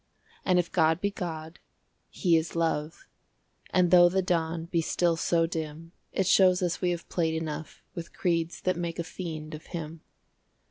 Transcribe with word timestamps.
And 0.43 0.57
if 0.57 0.71
God 0.71 0.99
be 0.99 1.11
God, 1.11 1.59
He 2.09 2.35
is 2.35 2.55
Love; 2.55 3.05
And 3.69 3.91
though 3.91 4.09
the 4.09 4.23
Dawn 4.23 4.65
be 4.65 4.81
still 4.81 5.15
so 5.15 5.45
dim, 5.45 5.91
It 6.11 6.25
shows 6.25 6.63
us 6.63 6.81
we 6.81 6.89
have 6.89 7.07
played 7.07 7.35
enough 7.35 7.83
With 7.93 8.11
creeds 8.11 8.61
that 8.61 8.75
make 8.77 8.97
a 8.97 9.03
fiend 9.03 9.53
of 9.53 9.67
Him. 9.77 10.01